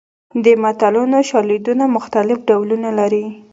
[0.43, 3.25] د متلونو شالیدونه مختلف ډولونه لري